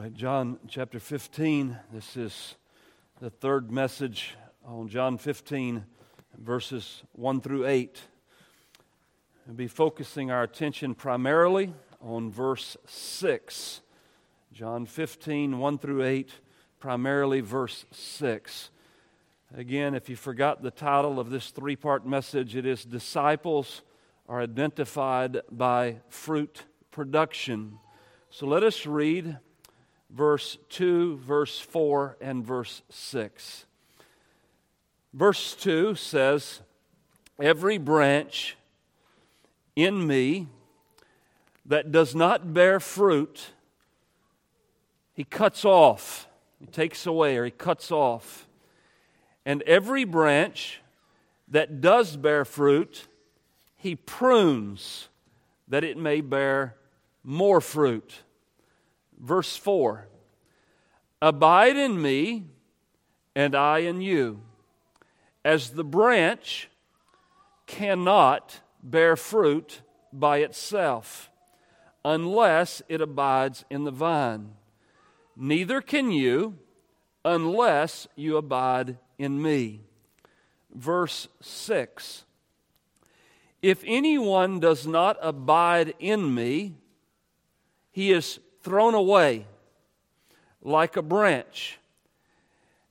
[0.00, 1.76] right, John chapter 15.
[1.92, 2.54] This is
[3.20, 4.34] the third message
[4.64, 5.84] on John 15,
[6.38, 8.00] verses 1 through 8.
[9.46, 13.82] We'll be focusing our attention primarily on verse 6.
[14.54, 16.32] John 15, 1 through 8,
[16.78, 18.70] primarily verse 6.
[19.54, 23.82] Again, if you forgot the title of this three part message, it is Disciples
[24.26, 27.80] are Identified by Fruit Production.
[28.30, 29.36] So let us read
[30.14, 33.66] verse 2, verse 4, and verse 6.
[35.12, 36.60] Verse 2 says,
[37.40, 38.56] Every branch
[39.74, 40.48] in me
[41.66, 43.52] that does not bear fruit,
[45.14, 46.28] he cuts off.
[46.58, 48.46] He takes away or he cuts off.
[49.46, 50.80] And every branch
[51.48, 53.06] that does bear fruit,
[53.76, 55.08] he prunes
[55.68, 56.76] that it may bear
[57.24, 58.22] more fruit.
[59.20, 60.08] Verse 4
[61.22, 62.46] Abide in me,
[63.34, 64.40] and I in you.
[65.44, 66.68] As the branch
[67.66, 71.30] cannot bear fruit by itself
[72.04, 74.52] unless it abides in the vine,
[75.36, 76.58] neither can you
[77.24, 79.82] unless you abide in me.
[80.74, 82.24] Verse 6
[83.60, 86.76] If anyone does not abide in me,
[87.92, 89.46] he is thrown away
[90.62, 91.78] like a branch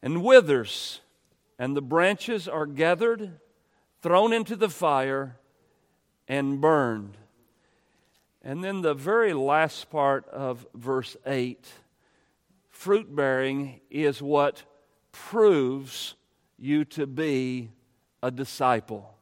[0.02, 1.02] and withers,
[1.58, 3.40] and the branches are gathered,
[4.02, 5.36] thrown into the fire,
[6.28, 7.18] and burned.
[8.42, 11.68] And then the very last part of verse 8
[12.70, 14.64] fruit bearing is what
[15.12, 16.16] proves
[16.58, 17.72] you to be
[18.24, 19.14] a disciple.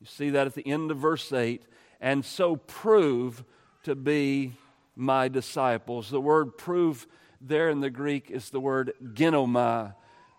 [0.00, 1.62] You see that at the end of verse 8.
[2.00, 3.44] And so prove
[3.82, 4.54] to be
[4.96, 6.10] my disciples.
[6.10, 7.06] The word prove
[7.40, 9.94] there in the Greek is the word ginomai.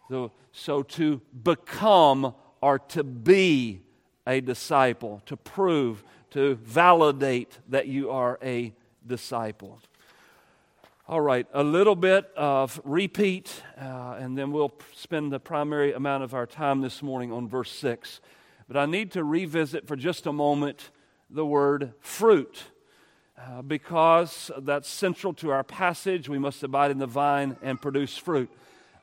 [0.10, 3.82] So, so to become or to be
[4.28, 8.74] a disciple, to prove, to validate that you are a
[9.06, 9.80] disciple.
[11.08, 16.24] All right, a little bit of repeat, uh, and then we'll spend the primary amount
[16.24, 18.22] of our time this morning on verse 6.
[18.68, 20.90] But I need to revisit for just a moment
[21.30, 22.64] the word fruit.
[23.38, 26.30] Uh, because that's central to our passage.
[26.30, 28.50] We must abide in the vine and produce fruit.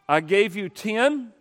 [0.09, 1.33] I gave you 10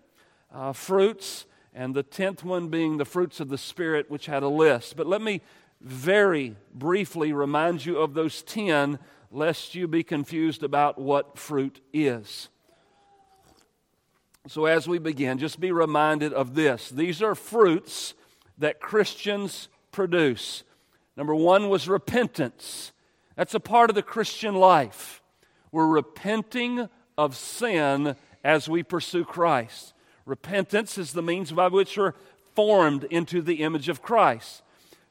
[0.53, 4.49] uh, fruits, and the 10th one being the fruits of the Spirit, which had a
[4.49, 4.97] list.
[4.97, 5.41] But let me
[5.79, 8.99] very briefly remind you of those 10,
[9.31, 12.49] lest you be confused about what fruit is.
[14.47, 16.89] So, as we begin, just be reminded of this.
[16.89, 18.15] These are fruits
[18.57, 20.63] that Christians produce.
[21.17, 22.91] Number one was repentance.
[23.35, 25.21] That's a part of the Christian life.
[25.71, 29.93] We're repenting of sin as we pursue Christ.
[30.25, 32.13] Repentance is the means by which we're
[32.55, 34.61] formed into the image of Christ.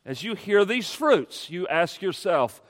[0.04, 2.62] As you hear these fruits, you ask yourself,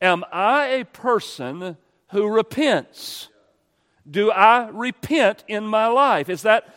[0.00, 1.76] Am I a person
[2.10, 3.28] who repents?
[4.08, 6.28] Do I repent in my life?
[6.28, 6.74] Is that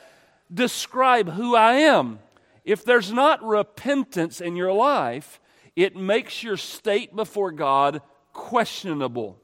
[0.54, 2.20] describe who I am?
[2.64, 5.40] If there's not repentance in your life,
[5.78, 8.02] it makes your state before God
[8.34, 9.40] questionable.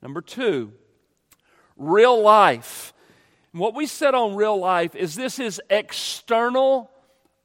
[0.00, 0.72] Number two,
[1.76, 2.94] real life.
[3.50, 6.90] what we said on real life is this is external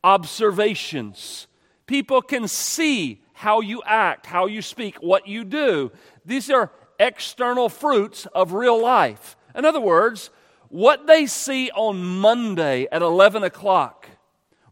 [0.04, 1.48] observations.
[1.88, 5.92] People can see how you act, how you speak, what you do.
[6.24, 9.36] These are external fruits of real life.
[9.56, 10.30] In other words,
[10.70, 14.08] what they see on Monday at 11 o'clock,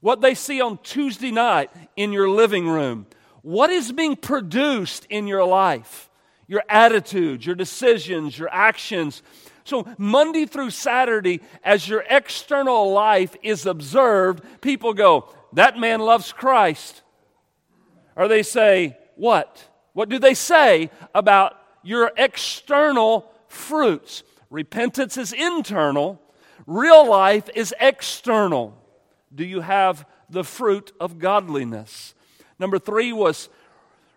[0.01, 3.07] what they see on Tuesday night in your living room,
[3.41, 6.09] what is being produced in your life?
[6.47, 9.21] Your attitudes, your decisions, your actions.
[9.63, 16.33] So, Monday through Saturday, as your external life is observed, people go, That man loves
[16.33, 17.03] Christ.
[18.15, 19.63] Or they say, What?
[19.93, 24.23] What do they say about your external fruits?
[24.49, 26.19] Repentance is internal,
[26.65, 28.75] real life is external.
[29.33, 32.15] Do you have the fruit of godliness?
[32.59, 33.49] Number three was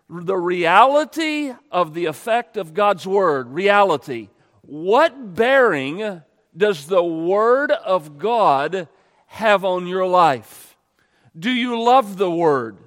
[0.09, 3.49] the reality of the effect of God's Word.
[3.49, 4.29] Reality.
[4.61, 6.21] What bearing
[6.55, 8.87] does the Word of God
[9.27, 10.77] have on your life?
[11.37, 12.77] Do you love the Word?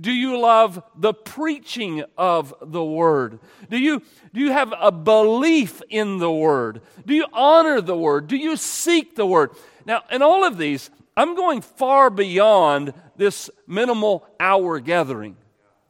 [0.00, 3.40] Do you love the preaching of the Word?
[3.68, 4.02] Do you,
[4.32, 6.82] do you have a belief in the Word?
[7.04, 8.28] Do you honor the Word?
[8.28, 9.50] Do you seek the Word?
[9.84, 15.36] Now, in all of these, I'm going far beyond this minimal hour gathering.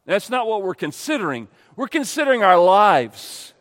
[0.05, 1.47] That's not what we're considering.
[1.75, 3.53] We're considering our lives.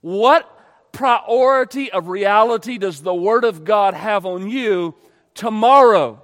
[0.00, 0.50] What
[0.92, 4.94] priority of reality does the Word of God have on you
[5.34, 6.20] tomorrow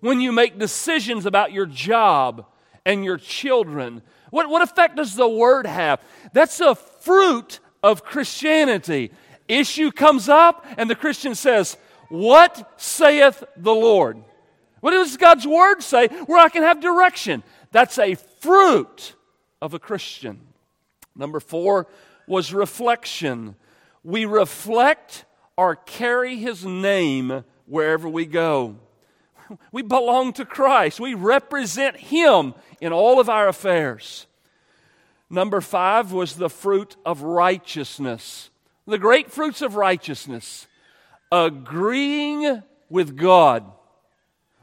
[0.00, 2.46] when you make decisions about your job
[2.84, 4.02] and your children?
[4.30, 6.00] What, what effect does the Word have?
[6.32, 9.10] That's a fruit of Christianity.
[9.48, 11.76] Issue comes up, and the Christian says,
[12.08, 14.22] What saith the Lord?
[14.86, 17.42] What does God's Word say where I can have direction?
[17.72, 19.16] That's a fruit
[19.60, 20.38] of a Christian.
[21.16, 21.88] Number four
[22.28, 23.56] was reflection.
[24.04, 25.24] We reflect
[25.56, 28.76] or carry His name wherever we go.
[29.72, 31.00] We belong to Christ.
[31.00, 34.28] We represent Him in all of our affairs.
[35.28, 38.50] Number five was the fruit of righteousness.
[38.86, 40.68] The great fruits of righteousness
[41.32, 43.72] agreeing with God.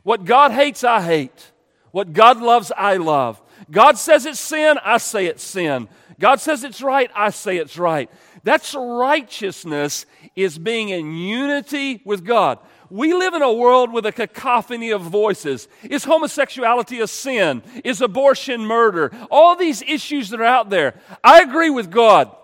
[0.03, 1.51] What God hates, I hate.
[1.91, 3.41] What God loves, I love.
[3.71, 5.87] God says it's sin, I say it's sin.
[6.19, 8.09] God says it's right, I say it's right.
[8.43, 10.05] That's righteousness,
[10.35, 12.59] is being in unity with God.
[12.89, 15.67] We live in a world with a cacophony of voices.
[15.83, 17.63] Is homosexuality a sin?
[17.83, 19.11] Is abortion murder?
[19.31, 20.93] All these issues that are out there.
[21.23, 22.35] I agree with God.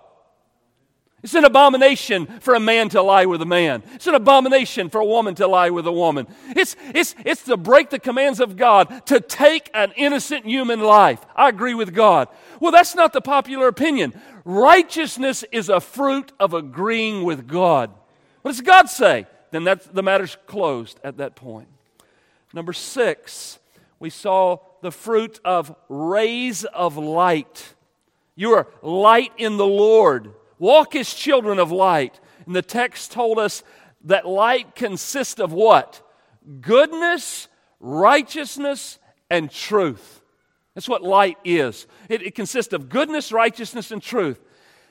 [1.22, 3.82] It's an abomination for a man to lie with a man.
[3.94, 6.26] It's an abomination for a woman to lie with a woman.
[6.56, 11.20] It's, it's, it's to break the commands of God to take an innocent human life.
[11.36, 12.28] I agree with God.
[12.58, 14.18] Well, that's not the popular opinion.
[14.46, 17.90] Righteousness is a fruit of agreeing with God.
[18.40, 19.26] What does God say?
[19.50, 21.68] Then that's, the matter's closed at that point.
[22.54, 23.58] Number six,
[23.98, 27.74] we saw the fruit of rays of light.
[28.34, 30.32] You are light in the Lord.
[30.60, 32.20] Walk as children of light.
[32.46, 33.64] And the text told us
[34.04, 36.02] that light consists of what?
[36.60, 37.48] Goodness,
[37.80, 38.98] righteousness,
[39.30, 40.22] and truth.
[40.74, 41.86] That's what light is.
[42.08, 44.38] It, it, consists of goodness, righteousness, and truth.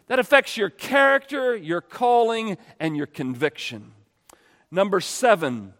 [0.08, 3.92] That affects your character, your calling, and your conviction.
[4.72, 5.74] Number seven,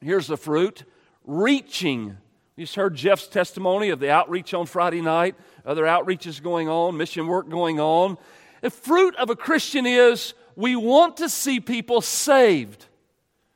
[0.00, 0.84] here's the fruit
[1.26, 2.16] reaching.
[2.56, 5.34] You just heard Jeff's testimony of the outreach on Friday night,
[5.66, 8.16] other outreaches going on, mission work going on.
[8.64, 12.86] The fruit of a Christian is we want to see people saved.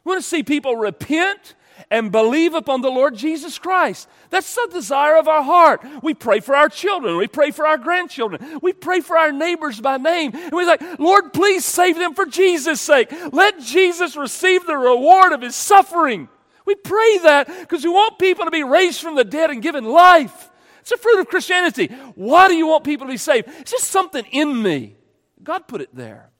[0.05, 1.55] We want to see people repent
[1.91, 4.07] and believe upon the Lord Jesus Christ.
[4.29, 5.83] That's the desire of our heart.
[6.03, 7.17] We pray for our children.
[7.17, 8.59] We pray for our grandchildren.
[8.61, 10.33] We pray for our neighbors by name.
[10.35, 13.11] And we're like, Lord, please save them for Jesus' sake.
[13.33, 16.29] Let Jesus receive the reward of his suffering.
[16.67, 19.87] We pray that because we want people to be raised from the dead and given
[19.87, 20.51] life.
[20.83, 21.87] It's a fruit of Christianity.
[22.15, 23.49] Why do you want people to be saved?
[23.61, 24.97] It's just something in me.
[25.43, 26.31] God put it there.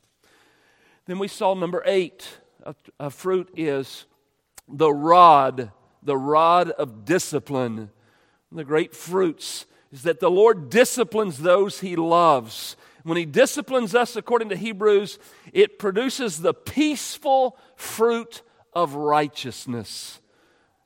[1.07, 2.29] Then we saw number eight
[2.65, 4.05] a, a fruit is
[4.69, 5.71] the rod,
[6.03, 7.91] the rod of discipline.
[8.53, 12.77] the great fruits is that the Lord disciplines those he loves.
[13.05, 15.19] When he disciplines us, according to Hebrews,
[15.53, 18.43] it produces the peaceful fruit
[18.75, 20.21] of righteousness.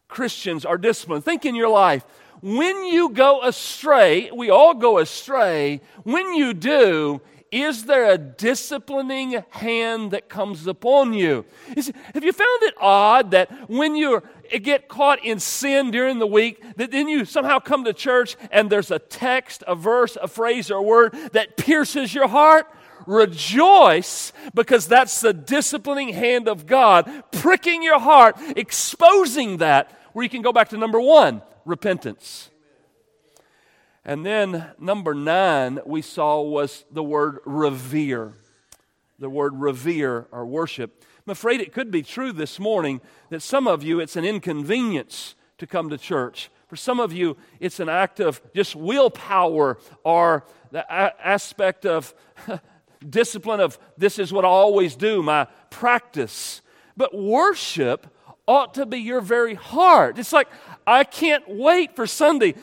[0.07, 1.25] Christians are disciplined.
[1.25, 2.05] Think in your life.
[2.43, 5.81] When you go astray, we all go astray.
[6.05, 7.21] When you do,
[7.53, 11.45] is there a disciplining hand that comes upon you?
[11.77, 14.23] Is, have you found it odd that when you
[14.63, 18.71] get caught in sin during the week, that then you somehow come to church and
[18.71, 22.67] there's a text, a verse, a phrase, or a word that pierces your heart?
[23.07, 30.31] Rejoice because that's the disciplining hand of God pricking your heart, exposing that, where you
[30.31, 32.49] can go back to number one repentance.
[34.05, 38.35] And then number nine we saw was the word revere.
[39.19, 41.05] The word revere or worship.
[41.25, 45.37] I'm afraid it could be true this morning that some of you it's an inconvenience
[45.59, 46.51] to come to church.
[46.67, 52.15] For some of you, it's an act of just willpower or the aspect of
[53.09, 56.63] discipline of this is what I always do, my practice.
[56.97, 58.07] But worship
[58.53, 60.19] ought to be your very heart.
[60.19, 60.49] It's like,
[60.87, 62.55] I can't wait for Sunday.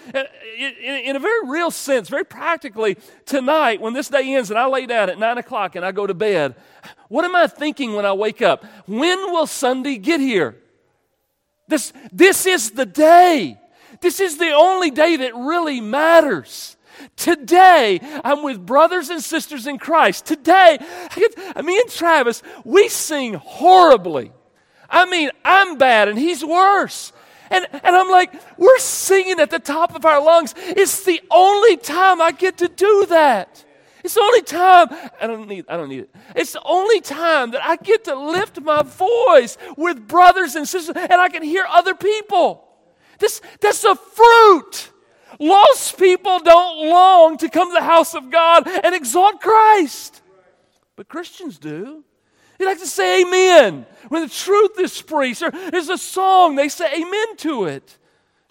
[0.57, 4.85] In a very real sense, very practically, tonight, when this day ends and I lay
[4.85, 6.55] down at 9 o'clock and I go to bed,
[7.07, 8.65] what am I thinking when I wake up?
[8.85, 10.55] When will Sunday get here?
[11.67, 13.59] This, this is the day.
[14.01, 16.77] This is the only day that really matters.
[17.15, 20.25] Today, I'm with brothers and sisters in Christ.
[20.25, 20.77] Today,
[21.63, 24.31] me and Travis, we sing horribly.
[24.89, 27.13] I mean, I'm bad and he's worse.
[27.51, 30.53] And, and I'm like, we're singing at the top of our lungs.
[30.57, 33.65] It's the only time I get to do that.
[34.03, 34.87] It's the only time
[35.19, 36.15] I don't need I don't need it.
[36.35, 40.95] It's the only time that I get to lift my voice with brothers and sisters
[40.95, 42.65] and I can hear other people.
[43.19, 44.91] This that's a fruit.
[45.37, 50.21] Lost people don't long to come to the house of God and exalt Christ.
[50.95, 52.03] But Christians do.
[52.59, 53.85] They like to say amen.
[54.09, 57.97] When the truth is preached, there's a song, they say amen to it.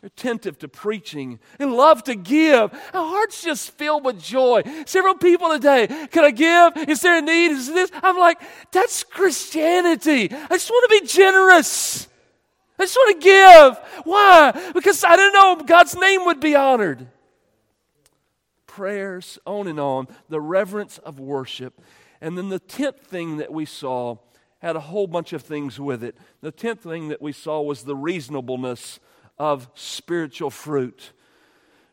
[0.00, 2.72] They're attentive to preaching and love to give.
[2.72, 4.62] Our hearts just filled with joy.
[4.86, 6.88] Several people today, can I give?
[6.88, 7.50] Is there a need?
[7.50, 7.90] Is this?
[8.02, 8.40] I'm like,
[8.72, 10.30] that's Christianity.
[10.32, 12.08] I just want to be generous.
[12.78, 14.04] I just want to give.
[14.04, 14.70] Why?
[14.72, 17.08] Because I didn't know God's name would be honored.
[18.66, 20.06] Prayers, on and on.
[20.28, 21.78] The reverence of worship.
[22.20, 24.16] And then the tenth thing that we saw
[24.60, 26.16] had a whole bunch of things with it.
[26.40, 28.98] The tenth thing that we saw was the reasonableness
[29.38, 31.12] of spiritual fruit.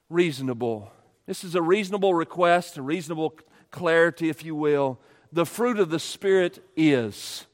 [0.09, 0.91] Reasonable.
[1.25, 3.37] This is a reasonable request, a reasonable
[3.71, 4.99] clarity, if you will.
[5.31, 7.45] The fruit of the Spirit is.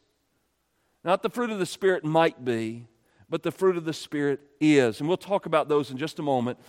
[1.03, 2.87] Not the fruit of the Spirit might be,
[3.29, 4.99] but the fruit of the Spirit is.
[4.99, 6.59] And we'll talk about those in just a moment.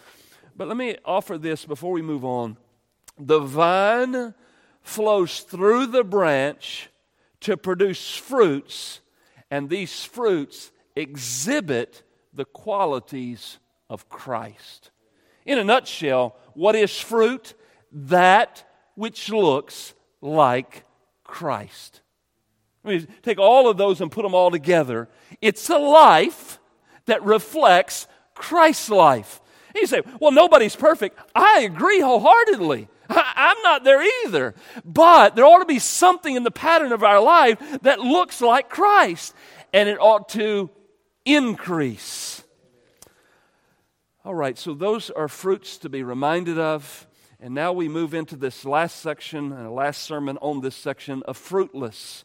[0.57, 2.57] But let me offer this before we move on.
[3.19, 4.35] The vine
[4.83, 6.89] flows through the branch
[7.41, 9.01] to produce fruits,
[9.51, 13.59] and these fruits exhibit the qualities
[13.89, 14.91] of Christ.
[15.45, 17.55] In a nutshell, what is fruit?
[17.91, 20.85] That which looks like
[21.25, 22.01] Christ.
[22.85, 25.09] I mean, take all of those and put them all together.
[25.41, 26.59] It's a life
[27.07, 29.41] that reflects Christ's life.
[29.69, 31.19] And you say, well, nobody's perfect.
[31.35, 32.89] I agree wholeheartedly.
[33.12, 34.54] I, am not there either.
[34.85, 38.69] But there ought to be something in the pattern of our life that looks like
[38.69, 39.35] Christ,
[39.73, 40.71] and it ought to
[41.25, 42.42] increase.
[44.25, 47.07] All right, so those are fruits to be reminded of.
[47.40, 51.37] And now we move into this last section and last sermon on this section of
[51.37, 52.25] fruitless.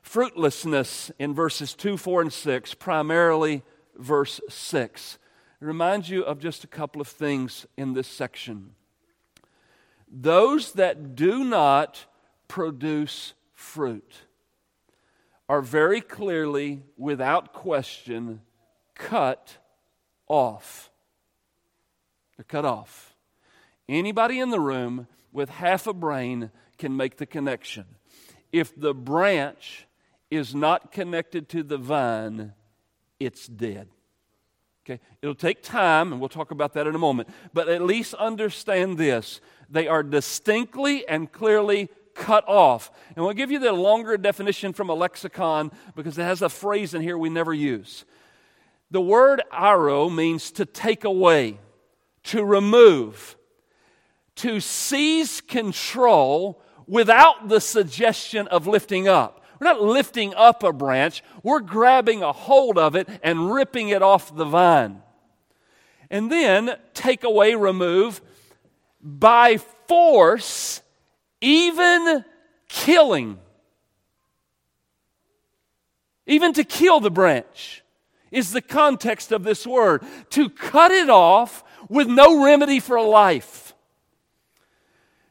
[0.00, 3.62] Fruitlessness in verses 2, 4, and 6, primarily
[3.96, 5.18] verse 6.
[5.60, 8.70] It reminds you of just a couple of things in this section.
[10.14, 12.04] Those that do not
[12.46, 14.26] produce fruit
[15.48, 18.42] are very clearly, without question,
[18.94, 19.56] cut
[20.28, 20.90] off.
[22.36, 23.16] They're cut off.
[23.88, 27.86] Anybody in the room with half a brain can make the connection.
[28.52, 29.86] If the branch
[30.30, 32.52] is not connected to the vine,
[33.18, 33.88] it's dead.
[34.84, 35.00] Okay?
[35.20, 38.98] It'll take time, and we'll talk about that in a moment, but at least understand
[38.98, 39.40] this.
[39.70, 42.90] They are distinctly and clearly cut off.
[43.14, 46.94] And we'll give you the longer definition from a lexicon because it has a phrase
[46.94, 48.04] in here we never use.
[48.90, 51.58] The word aro means to take away,
[52.24, 53.36] to remove,
[54.36, 59.41] to seize control without the suggestion of lifting up.
[59.62, 64.02] We're not lifting up a branch, we're grabbing a hold of it and ripping it
[64.02, 65.02] off the vine.
[66.10, 68.20] And then take away, remove
[69.00, 70.82] by force
[71.40, 72.24] even
[72.68, 73.38] killing,
[76.26, 77.84] even to kill the branch,
[78.32, 80.02] is the context of this word.
[80.30, 83.74] To cut it off with no remedy for life.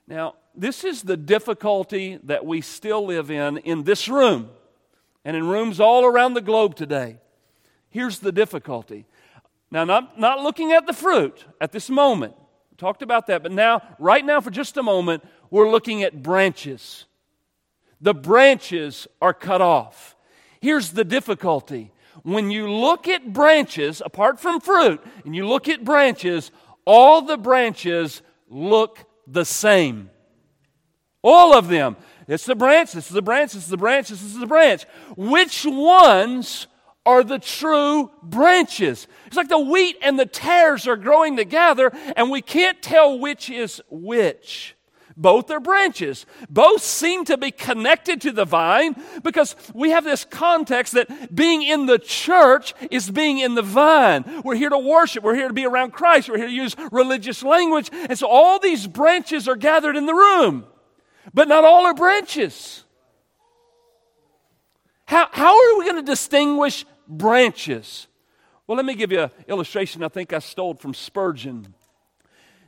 [0.07, 4.49] Now, this is the difficulty that we still live in in this room
[5.23, 7.17] and in rooms all around the globe today.
[7.89, 9.05] Here's the difficulty.
[9.69, 12.35] Now, not, not looking at the fruit at this moment,
[12.77, 17.05] talked about that, but now, right now, for just a moment, we're looking at branches.
[18.01, 20.15] The branches are cut off.
[20.59, 21.91] Here's the difficulty
[22.23, 26.51] when you look at branches, apart from fruit, and you look at branches,
[26.85, 30.09] all the branches look the same.
[31.23, 31.97] All of them.
[32.27, 34.85] It's the branch, this is the branch, this is the branch, this is the branch.
[35.17, 36.67] Which ones
[37.05, 39.07] are the true branches?
[39.25, 43.49] It's like the wheat and the tares are growing together, and we can't tell which
[43.49, 44.75] is which.
[45.17, 46.25] Both are branches.
[46.49, 51.63] Both seem to be connected to the vine because we have this context that being
[51.63, 54.41] in the church is being in the vine.
[54.43, 55.23] We're here to worship.
[55.23, 56.29] We're here to be around Christ.
[56.29, 57.89] We're here to use religious language.
[57.91, 60.65] And so all these branches are gathered in the room,
[61.33, 62.83] but not all are branches.
[65.05, 68.07] How, how are we going to distinguish branches?
[68.65, 71.73] Well, let me give you an illustration I think I stole from Spurgeon.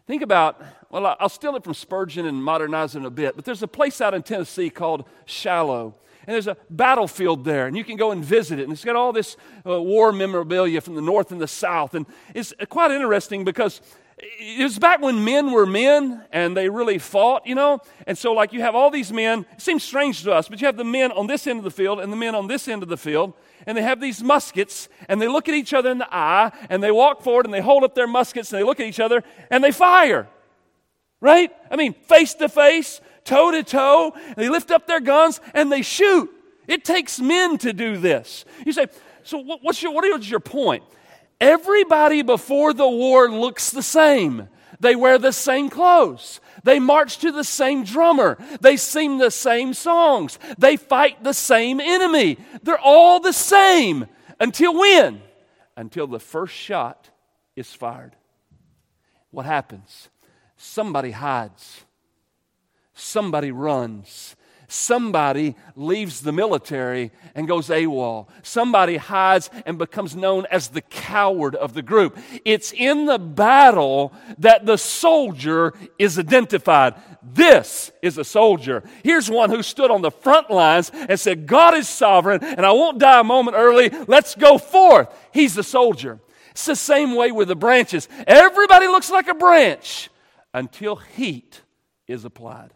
[0.06, 3.64] Think about, well, I'll steal it from Spurgeon and modernize it a bit, but there's
[3.64, 5.96] a place out in Tennessee called Shiloh.
[6.26, 8.64] And there's a battlefield there, and you can go and visit it.
[8.64, 11.96] And it's got all this uh, war memorabilia from the north and the south.
[11.96, 13.82] And it's quite interesting because
[14.26, 17.80] it was back when men were men and they really fought, you know?
[18.08, 19.46] And so, like, you have all these men.
[19.54, 21.72] It seems strange to us, but you have the men on this end of the
[21.72, 23.34] field and the men on this end of the field
[23.66, 26.84] and they have these muskets and they look at each other in the eye and
[26.84, 29.24] they walk forward and they hold up their muskets and they look at each other
[29.50, 30.28] and they fire.
[31.22, 31.52] Right?
[31.72, 34.14] I mean, face to face, toe to toe.
[34.36, 36.30] They lift up their guns and they shoot.
[36.68, 38.46] It takes men to do this.
[38.66, 38.88] You say,
[39.24, 40.84] so what's your, what is your point?
[41.44, 44.48] Everybody before the war looks the same.
[44.80, 46.40] They wear the same clothes.
[46.64, 48.38] They march to the same drummer.
[48.62, 50.40] They sing the same songs.
[50.58, 52.38] They fight the same enemy.
[52.64, 54.08] They're all the same.
[54.40, 55.22] Until when?
[55.76, 57.10] Until the first shot
[57.58, 58.16] is fired.
[59.30, 60.08] What happens?
[60.56, 61.84] Somebody hides.
[62.94, 64.38] Somebody runs.
[64.74, 68.28] Somebody leaves the military and goes AWOL.
[68.42, 72.18] Somebody hides and becomes known as the coward of the group.
[72.44, 76.96] It's in the battle that the soldier is identified.
[77.22, 78.82] This is a soldier.
[79.04, 82.72] Here's one who stood on the front lines and said, God is sovereign and I
[82.72, 83.92] won't die a moment early.
[84.08, 85.16] Let's go forth.
[85.32, 86.20] He's the soldier.
[86.50, 88.10] It's the same way with the branches.
[88.26, 90.10] Everybody looks like a branch
[90.52, 91.62] until heat
[92.08, 92.74] is applied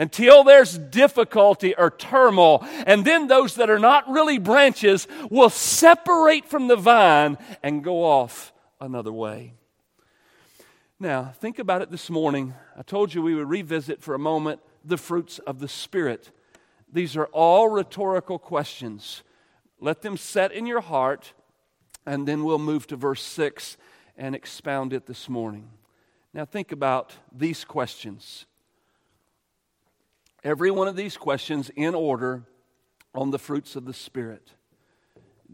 [0.00, 2.66] until there's difficulty or turmoil.
[2.86, 8.02] And then those that are not really branches will separate from the vine and go
[8.02, 9.52] off another way.
[10.98, 12.54] Now, think about it this morning.
[12.78, 16.30] I told you we would revisit for a moment the fruits of the Spirit.
[16.90, 19.22] These are all rhetorical questions.
[19.80, 21.34] Let them set in your heart,
[22.06, 23.76] and then we'll move to verse 6
[24.16, 25.68] and expound it this morning.
[26.32, 28.46] Now, think about these questions
[30.42, 32.44] every one of these questions in order
[33.14, 34.52] on the fruits of the Spirit.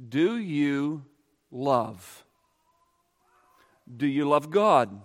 [0.09, 1.05] Do you
[1.51, 2.25] love?
[3.95, 5.01] Do you love God?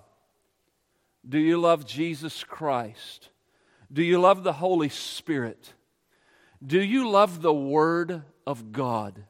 [1.28, 3.30] Do you love Jesus Christ?
[3.92, 5.74] Do you love the Holy Spirit?
[6.66, 9.26] Do you love the Word of God?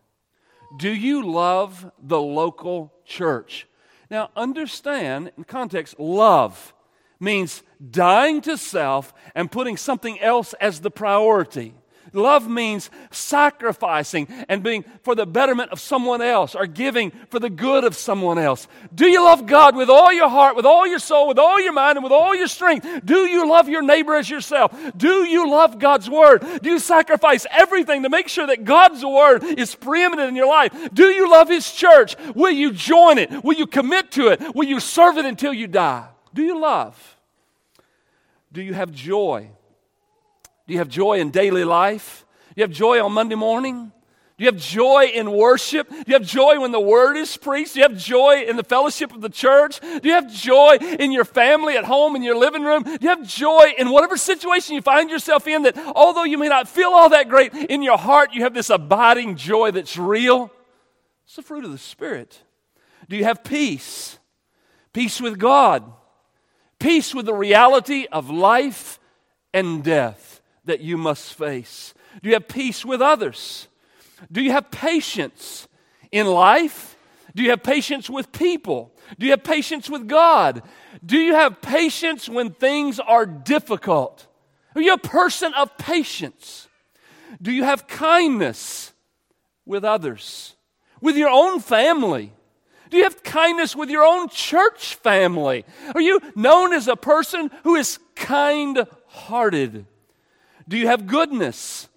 [0.78, 3.68] Do you love the local church?
[4.10, 6.74] Now, understand in context, love
[7.22, 11.74] means dying to self and putting something else as the priority.
[12.14, 17.50] Love means sacrificing and being for the betterment of someone else or giving for the
[17.50, 18.68] good of someone else.
[18.94, 21.72] Do you love God with all your heart, with all your soul, with all your
[21.72, 23.06] mind, and with all your strength?
[23.06, 24.76] Do you love your neighbor as yourself?
[24.98, 26.44] Do you love God's word?
[26.62, 30.74] Do you sacrifice everything to make sure that God's word is preeminent in your life?
[30.94, 32.18] Do you love His church?
[32.36, 33.44] Will you join it?
[33.44, 34.54] Will you commit to it?
[34.54, 36.08] Will you serve it until you die?
[36.34, 37.18] Do you love?
[38.52, 39.50] Do you have joy?
[40.68, 42.26] Do you have joy in daily life?
[42.50, 43.92] Do you have joy on Monday morning?
[44.38, 45.88] Do you have joy in worship?
[45.88, 47.76] Do you have joy when the word is preached?
[47.76, 49.80] Do you have joy in the fellowship of the church?
[49.80, 52.84] Do you have joy in your family at home, in your living room?
[52.84, 56.50] Do you have joy in whatever situation you find yourself in that although you may
[56.50, 60.52] not feel all that great, in your heart you have this abiding joy that's real?
[61.26, 62.42] It's the fruit of the Spirit.
[63.08, 64.18] Do you have peace?
[64.92, 65.84] Peace with God
[66.82, 69.00] peace with the reality of life
[69.54, 71.94] and death that you must face?
[72.22, 73.68] Do you have peace with others?
[74.32, 75.68] Do you have patience
[76.12, 76.98] in life?
[77.36, 78.94] Do you have patience with people?
[79.18, 80.64] Do you have patience with God?
[81.06, 84.28] Do you have patience when things are difficult?
[84.76, 86.68] Are you a person of patience?
[87.42, 88.92] Do you have kindness
[89.66, 90.56] with others?
[91.00, 92.34] With your own family?
[92.92, 95.64] Do you have kindness with your own church family?
[95.96, 99.86] Are you known as a person who is kind hearted?
[100.68, 101.88] Do you have goodness?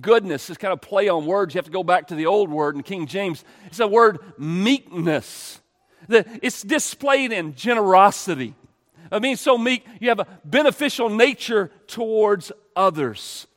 [0.00, 1.54] Goodness is kind of play on words.
[1.54, 3.44] You have to go back to the old word in King James.
[3.66, 5.60] It's a word meekness.
[6.08, 8.54] It's displayed in generosity.
[9.10, 13.48] I mean, so meek, you have a beneficial nature towards others.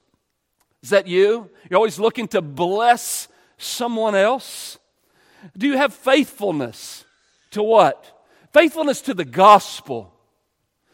[0.82, 1.52] Is that you?
[1.70, 3.28] You're always looking to bless
[3.60, 4.79] someone else?
[5.58, 7.06] Do you have faithfulness
[7.52, 8.24] to what?
[8.54, 10.14] Faithfulness to the gospel.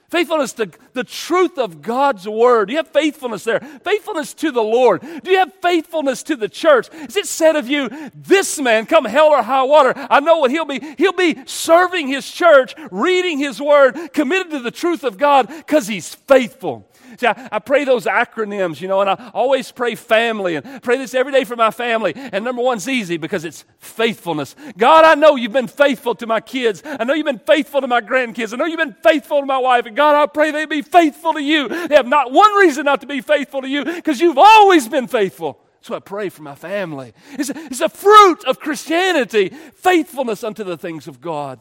[0.09, 2.67] Faithfulness to the truth of God's word.
[2.67, 3.59] Do you have faithfulness there?
[3.59, 5.01] Faithfulness to the Lord.
[5.01, 6.89] Do you have faithfulness to the church?
[6.93, 10.51] Is it said of you, this man, come hell or high water, I know what
[10.51, 10.79] he'll be.
[10.97, 15.87] He'll be serving his church, reading his word, committed to the truth of God because
[15.87, 16.87] he's faithful.
[17.17, 20.97] See, I, I, pray those acronyms, you know, and I always pray family and pray
[20.97, 22.13] this every day for my family.
[22.15, 24.55] And number one's easy because it's faithfulness.
[24.77, 26.81] God, I know you've been faithful to my kids.
[26.85, 28.53] I know you've been faithful to my grandkids.
[28.53, 29.85] I know you've been faithful to my wife.
[29.85, 31.67] And God, I pray they be faithful to you.
[31.87, 35.07] They have not one reason not to be faithful to you because you've always been
[35.07, 35.59] faithful.
[35.81, 37.13] So I pray for my family.
[37.33, 41.59] It's a, it's a fruit of Christianity, faithfulness unto the things of God.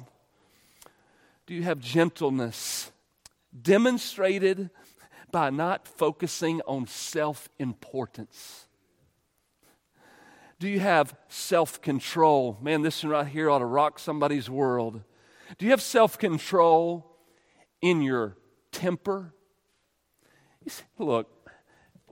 [1.47, 2.91] Do you have gentleness
[3.61, 4.71] demonstrated
[5.35, 8.69] by not focusing on self importance?
[10.61, 12.57] Do you have self control?
[12.63, 15.03] Man, this one right here ought to rock somebody's world.
[15.59, 17.19] Do you have self control
[17.83, 18.37] in your
[18.71, 19.35] temper?
[20.65, 21.51] You Say, Look,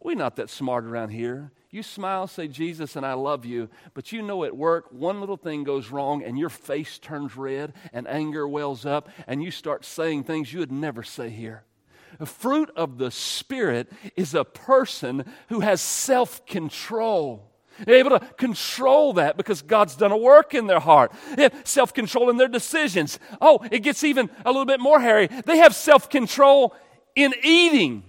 [0.00, 1.52] we're not that smart around here.
[1.70, 5.36] You smile, say Jesus, and I love you, but you know at work one little
[5.36, 9.84] thing goes wrong and your face turns red and anger wells up and you start
[9.84, 11.62] saying things you would never say here.
[12.20, 17.48] A fruit of the Spirit is a person who has self control.
[17.86, 21.12] Able to control that because God's done a work in their heart.
[21.34, 23.18] They have self control in their decisions.
[23.40, 25.28] Oh, it gets even a little bit more hairy.
[25.46, 26.74] They have self control
[27.16, 28.04] in eating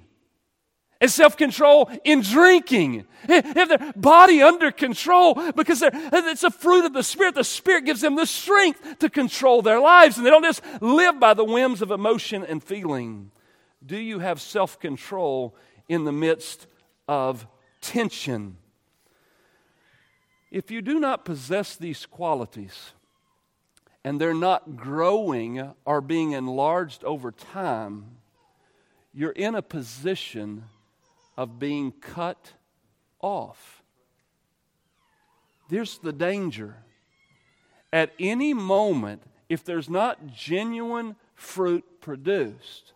[1.03, 3.05] and self control in drinking.
[3.27, 7.35] They have their body under control because it's a fruit of the Spirit.
[7.35, 11.19] The Spirit gives them the strength to control their lives, and they don't just live
[11.19, 13.31] by the whims of emotion and feeling.
[13.85, 15.55] Do you have self control
[15.89, 16.67] in the midst
[17.07, 17.47] of
[17.81, 18.57] tension?
[20.51, 22.91] If you do not possess these qualities,
[24.03, 28.17] and they're not growing or being enlarged over time,
[29.13, 30.65] you're in a position
[31.37, 32.53] of being cut
[33.21, 33.81] off.
[35.69, 36.77] There's the danger.
[37.91, 42.93] At any moment, if there's not genuine fruit produced,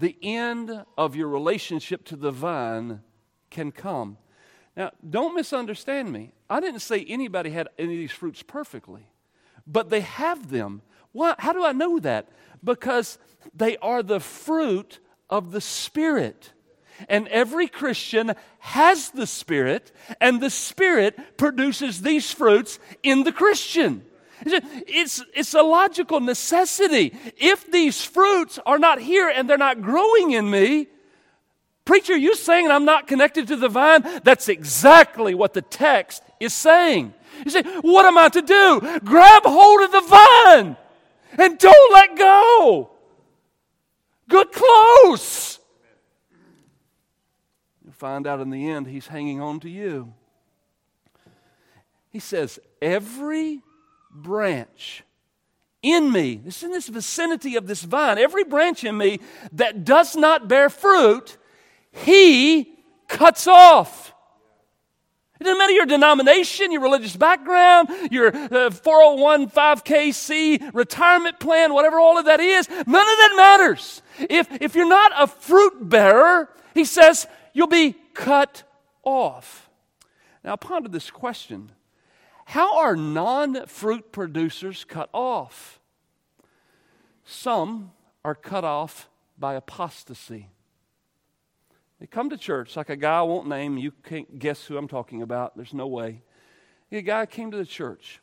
[0.00, 3.02] the end of your relationship to the vine
[3.50, 4.16] can come.
[4.76, 6.32] Now, don't misunderstand me.
[6.48, 9.06] I didn't say anybody had any of these fruits perfectly,
[9.66, 10.82] but they have them.
[11.12, 11.34] Why?
[11.38, 12.28] How do I know that?
[12.64, 13.18] Because
[13.54, 16.52] they are the fruit of the Spirit.
[17.08, 24.04] And every Christian has the Spirit, and the Spirit produces these fruits in the Christian.
[24.46, 27.14] It's, it's a logical necessity.
[27.36, 30.88] If these fruits are not here and they're not growing in me,
[31.84, 34.02] preacher, you saying I'm not connected to the vine?
[34.24, 37.14] That's exactly what the text is saying.
[37.44, 39.00] You say, what am I to do?
[39.04, 40.76] Grab hold of the vine
[41.38, 42.90] and don't let go.
[44.28, 45.58] Good close.
[47.84, 50.14] You'll find out in the end he's hanging on to you.
[52.10, 53.62] He says, every
[54.10, 55.04] branch
[55.82, 59.20] in me, is in this vicinity of this vine, every branch in me
[59.52, 61.38] that does not bear fruit,
[61.90, 62.74] he
[63.08, 64.12] cuts off.
[65.40, 71.98] It doesn't matter your denomination, your religious background, your uh, 401 5KC retirement plan, whatever
[71.98, 74.02] all of that is, none of that matters.
[74.18, 78.64] If, if you're not a fruit bearer, he says, you'll be cut
[79.02, 79.70] off.
[80.44, 81.72] Now, ponder this question
[82.50, 85.78] how are non fruit producers cut off?
[87.24, 87.92] Some
[88.24, 89.08] are cut off
[89.38, 90.48] by apostasy.
[92.00, 93.78] They come to church like a guy I won't name.
[93.78, 95.56] You can't guess who I'm talking about.
[95.56, 96.22] There's no way.
[96.90, 98.18] A guy came to the church,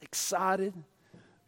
[0.00, 0.72] excited,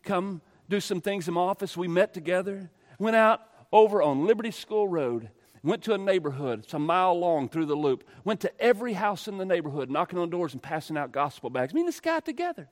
[0.03, 1.75] come do some things in my office.
[1.75, 3.41] We met together, went out
[3.73, 5.31] over on Liberty School Road
[5.65, 8.03] Went to a neighborhood, it's a mile long through the loop.
[8.25, 11.73] Went to every house in the neighborhood, knocking on doors and passing out gospel bags.
[11.73, 12.69] Me and this guy together.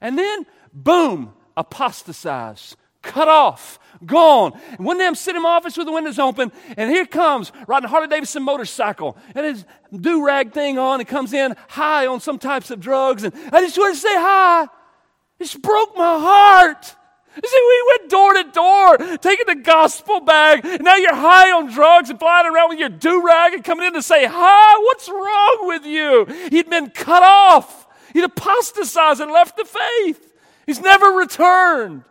[0.00, 4.52] And then, boom, apostatized, cut off, gone.
[4.76, 7.50] And one day I'm sitting in my office with the windows open, and here comes
[7.66, 12.06] riding a Harley Davidson motorcycle and his do rag thing on and comes in high
[12.06, 13.24] on some types of drugs.
[13.24, 14.64] And I just want to say hi.
[14.64, 16.94] It just broke my heart.
[17.36, 20.64] You see, we went door to door taking the gospel bag.
[20.80, 23.92] Now you're high on drugs and flying around with your do rag and coming in
[23.94, 26.26] to say, Hi, what's wrong with you?
[26.50, 27.86] He'd been cut off.
[28.12, 30.32] He'd apostatized and left the faith.
[30.66, 32.04] He's never returned.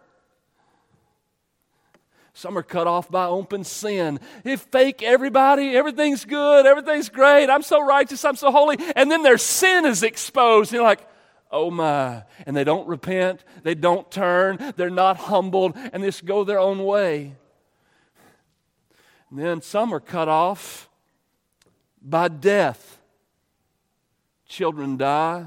[2.34, 4.22] Some are cut off by open sin.
[4.44, 8.78] They fake everybody, everything's good, everything's great, I'm so righteous, I'm so holy.
[8.96, 10.72] And then their sin is exposed.
[10.72, 11.06] You're like,
[11.52, 12.24] oh my.
[12.46, 16.84] And they don't repent, they don't turn, they're not humbled, and just go their own
[16.84, 17.36] way.
[19.30, 20.90] And then some are cut off
[22.02, 22.98] by death.
[24.48, 25.46] Children die,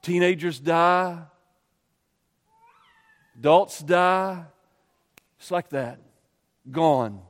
[0.00, 1.18] teenagers die,
[3.38, 4.44] adults die.
[5.38, 6.00] It's like that.
[6.70, 7.20] Gone.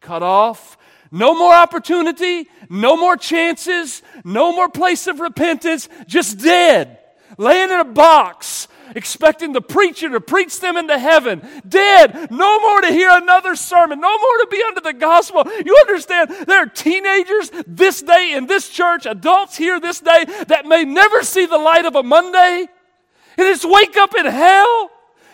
[0.00, 0.78] Cut off.
[1.10, 7.01] No more opportunity, no more chances, no more place of repentance, just dead
[7.38, 12.80] laying in a box, expecting the preacher to preach them into heaven, dead, no more
[12.82, 15.44] to hear another sermon, no more to be under the gospel.
[15.64, 20.66] You understand, there are teenagers this day in this church, adults here this day that
[20.66, 22.68] may never see the light of a Monday,
[23.38, 24.90] and just wake up in hell.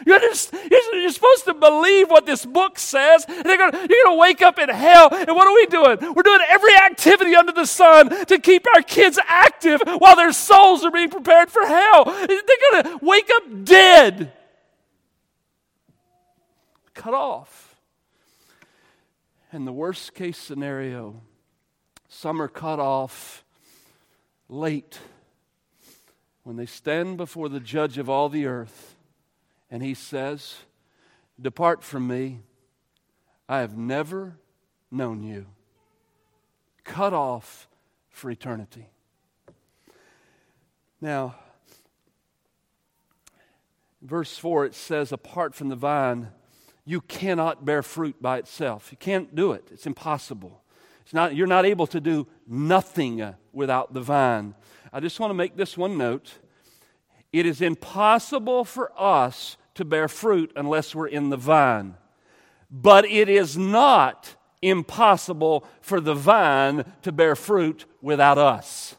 [0.06, 3.24] You're, just, you're supposed to believe what this book says.
[3.28, 5.08] And you're going to wake up in hell.
[5.12, 6.14] And what are we doing?
[6.14, 10.84] We're doing every activity under the sun to keep our kids active while their souls
[10.84, 12.04] are being prepared for hell.
[12.04, 12.26] They're
[12.70, 14.32] going to wake up dead,
[16.94, 17.76] cut off.
[19.52, 21.22] And the worst case scenario
[22.08, 23.44] some are cut off
[24.48, 24.98] late
[26.42, 28.96] when they stand before the judge of all the earth
[29.70, 30.56] and he says,
[31.40, 32.40] Depart from me,
[33.48, 34.38] I have never
[34.90, 35.46] known you.
[36.84, 37.68] Cut off
[38.10, 38.90] for eternity.
[41.00, 41.36] Now,
[44.02, 46.28] verse 4, it says, Apart from the vine,
[46.84, 48.88] you cannot bear fruit by itself.
[48.90, 50.62] You can't do it, it's impossible.
[51.02, 54.54] It's not, you're not able to do nothing without the vine.
[54.92, 56.34] I just want to make this one note.
[57.32, 61.94] It is impossible for us to bear fruit unless we're in the vine.
[62.70, 68.96] But it is not impossible for the vine to bear fruit without us.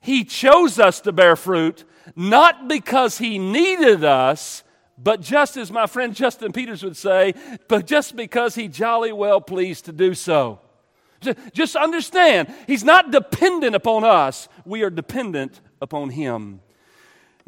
[0.00, 1.84] He chose us to bear fruit
[2.16, 4.62] not because he needed us,
[4.96, 7.34] but just as my friend Justin Peters would say,
[7.68, 10.60] but just because he jolly well pleased to do so.
[11.52, 16.60] Just understand, he's not dependent upon us, we are dependent upon him.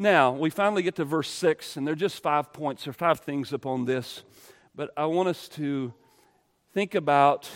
[0.01, 3.19] Now, we finally get to verse 6, and there are just five points or five
[3.19, 4.23] things upon this,
[4.73, 5.93] but I want us to
[6.73, 7.47] think about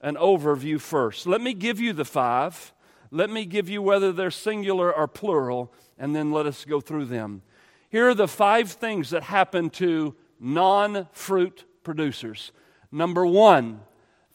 [0.00, 1.26] an overview first.
[1.26, 2.72] Let me give you the five.
[3.10, 7.06] Let me give you whether they're singular or plural, and then let us go through
[7.06, 7.42] them.
[7.88, 12.52] Here are the five things that happen to non fruit producers.
[12.92, 13.80] Number one,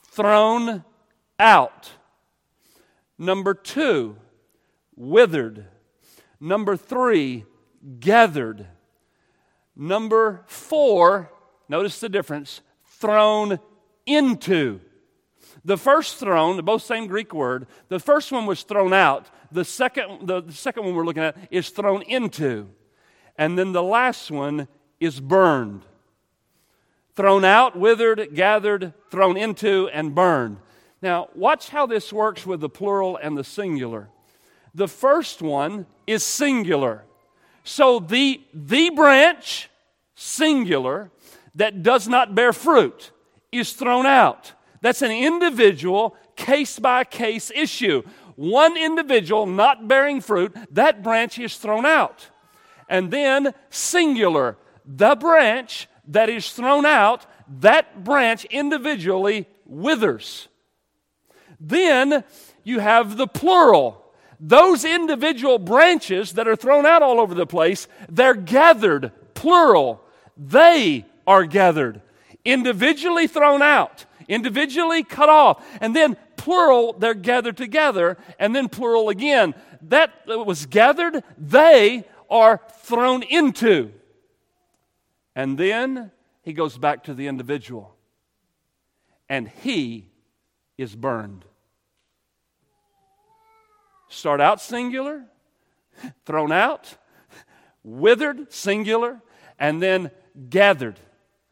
[0.03, 0.83] thrown
[1.39, 1.91] out.
[3.17, 4.17] Number two,
[4.97, 5.67] withered.
[6.43, 7.45] Number three,
[7.99, 8.65] gathered.
[9.75, 11.31] Number four,
[11.69, 13.59] notice the difference, thrown
[14.07, 14.81] into.
[15.63, 19.29] The first thrown, both same Greek word, the first one was thrown out.
[19.51, 22.69] The second, the, the second one we're looking at is thrown into.
[23.37, 24.67] And then the last one
[24.99, 25.83] is burned.
[27.15, 30.57] Thrown out, withered, gathered, thrown into, and burned.
[31.03, 34.09] Now, watch how this works with the plural and the singular.
[34.73, 37.03] The first one is singular.
[37.63, 39.69] So the, the branch,
[40.15, 41.11] singular,
[41.55, 43.11] that does not bear fruit
[43.51, 44.53] is thrown out.
[44.81, 48.01] That's an individual, case by case issue.
[48.35, 52.29] One individual not bearing fruit, that branch is thrown out.
[52.89, 57.25] And then singular, the branch that is thrown out,
[57.59, 60.47] that branch individually withers.
[61.59, 62.23] Then
[62.63, 64.00] you have the plural
[64.41, 70.03] those individual branches that are thrown out all over the place, they're gathered, plural.
[70.35, 72.01] They are gathered,
[72.43, 79.09] individually thrown out, individually cut off, and then plural, they're gathered together, and then plural
[79.09, 79.53] again.
[79.83, 83.91] That was gathered, they are thrown into.
[85.35, 87.95] And then he goes back to the individual,
[89.29, 90.09] and he
[90.79, 91.45] is burned.
[94.11, 95.23] Start out singular,
[96.25, 96.97] thrown out,
[97.81, 99.21] withered, singular,
[99.57, 100.11] and then
[100.49, 100.99] gathered.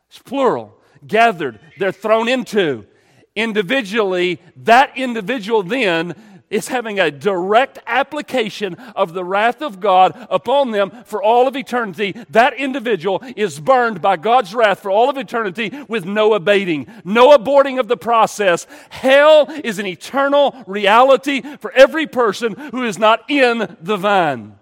[0.09, 0.77] It's plural.
[1.07, 1.61] Gathered.
[1.77, 2.85] They're thrown into.
[3.33, 6.15] Individually, that individual then
[6.49, 11.55] is having a direct application of the wrath of God upon them for all of
[11.55, 12.15] eternity.
[12.29, 17.37] That individual is burned by God's wrath for all of eternity with no abating, no
[17.37, 18.67] aborting of the process.
[18.89, 24.55] Hell is an eternal reality for every person who is not in the vine.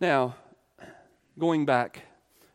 [0.00, 0.36] Now,
[1.38, 2.02] going back,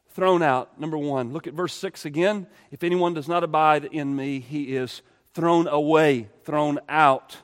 [0.10, 2.47] thrown out, number one, look at verse 6 again.
[2.71, 5.04] If anyone does not abide in me, he is
[5.36, 7.38] thrown away, thrown out.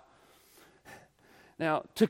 [1.60, 2.10] Now, to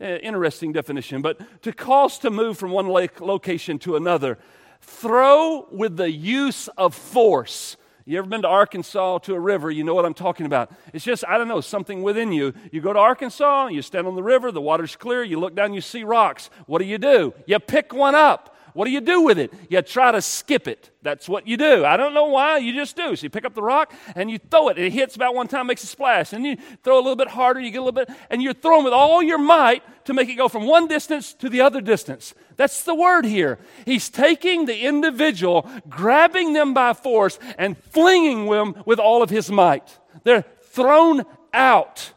[0.00, 4.38] uh, interesting definition, but to cause to move from one location to another,
[4.82, 7.78] throw with the use of force.
[8.04, 9.70] You ever been to Arkansas to a river?
[9.70, 10.70] You know what I'm talking about.
[10.92, 12.52] It's just, I don't know, something within you.
[12.70, 15.72] You go to Arkansas, you stand on the river, the water's clear, you look down,
[15.72, 16.50] you see rocks.
[16.66, 17.34] What do you do?
[17.46, 18.55] You pick one up.
[18.76, 19.54] What do you do with it?
[19.70, 20.90] You try to skip it.
[21.00, 21.86] That's what you do.
[21.86, 23.16] I don't know why, you just do.
[23.16, 24.76] So you pick up the rock and you throw it.
[24.76, 26.34] It hits about one time, makes a splash.
[26.34, 28.84] And you throw a little bit harder, you get a little bit, and you're throwing
[28.84, 32.34] with all your might to make it go from one distance to the other distance.
[32.56, 33.58] That's the word here.
[33.86, 39.50] He's taking the individual, grabbing them by force, and flinging them with all of his
[39.50, 39.98] might.
[40.22, 42.12] They're thrown out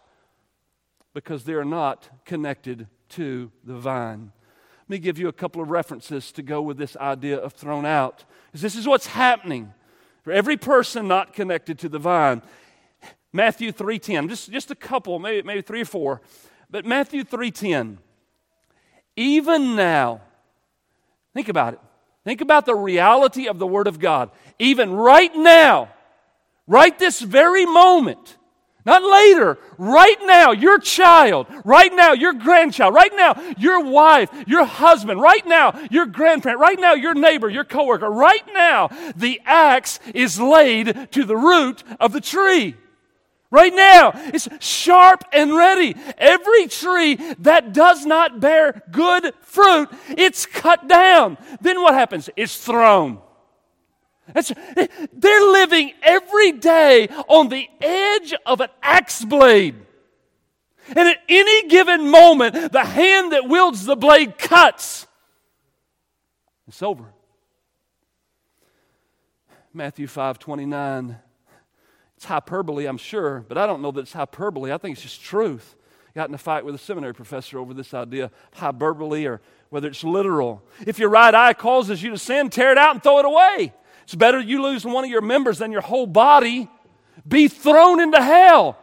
[1.13, 4.33] because they're not connected to the vine.
[4.89, 7.85] Let me give you a couple of references to go with this idea of thrown
[7.85, 8.23] out.
[8.47, 9.71] Because this is what's happening
[10.23, 12.41] for every person not connected to the vine.
[13.31, 16.21] Matthew 3.10, just, just a couple, maybe, maybe three or four.
[16.71, 17.97] But Matthew 3.10,
[19.15, 20.21] even now,
[21.35, 21.79] think about it.
[22.23, 24.31] Think about the reality of the Word of God.
[24.57, 25.89] Even right now,
[26.65, 28.37] right this very moment,
[28.85, 34.63] Not later, right now, your child, right now, your grandchild, right now, your wife, your
[34.63, 39.99] husband, right now, your grandparent, right now, your neighbor, your coworker, right now, the axe
[40.15, 42.75] is laid to the root of the tree.
[43.51, 45.95] Right now, it's sharp and ready.
[46.17, 51.37] Every tree that does not bear good fruit, it's cut down.
[51.59, 52.29] Then what happens?
[52.35, 53.19] It's thrown.
[54.35, 54.51] It's,
[55.13, 59.75] they're living every day on the edge of an axe blade.
[60.87, 65.07] And at any given moment, the hand that wields the blade cuts.
[66.67, 67.05] It's over.
[69.73, 71.17] Matthew 5 29.
[72.17, 74.73] It's hyperbole, I'm sure, but I don't know that it's hyperbole.
[74.73, 75.75] I think it's just truth.
[76.15, 79.39] Got in a fight with a seminary professor over this idea of hyperbole or
[79.69, 80.61] whether it's literal.
[80.85, 83.73] If your right eye causes you to sin, tear it out and throw it away.
[84.09, 86.67] It's better you lose one of your members than your whole body
[87.27, 88.75] be thrown into hell.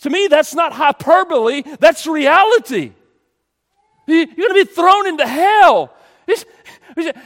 [0.00, 2.90] To me, that's not hyperbole, that's reality.
[4.08, 5.94] You're going to be thrown into hell.
[6.26, 6.44] It's,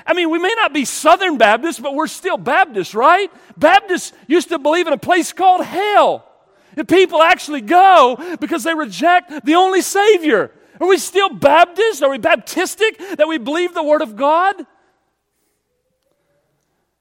[0.06, 3.32] I mean, we may not be Southern Baptists, but we're still Baptists, right?
[3.56, 6.26] Baptists used to believe in a place called hell.
[6.76, 10.50] And people actually go because they reject the only Savior.
[10.82, 12.02] Are we still Baptists?
[12.02, 14.66] Are we Baptistic that we believe the Word of God?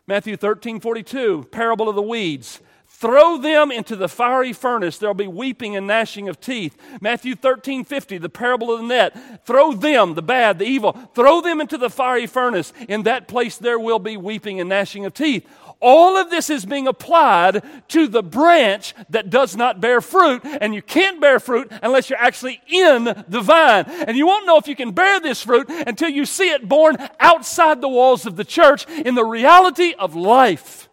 [0.07, 2.61] Matthew 13, 42, parable of the weeds.
[2.99, 4.97] Throw them into the fiery furnace.
[4.97, 6.77] There'll be weeping and gnashing of teeth.
[7.01, 9.45] Matthew 13, 50, the parable of the net.
[9.45, 12.71] Throw them, the bad, the evil, throw them into the fiery furnace.
[12.87, 15.45] In that place there will be weeping and gnashing of teeth.
[15.79, 20.73] All of this is being applied to the branch that does not bear fruit, and
[20.73, 23.85] you can't bear fruit unless you're actually in the vine.
[23.87, 26.97] And you won't know if you can bear this fruit until you see it born
[27.19, 30.89] outside the walls of the church in the reality of life.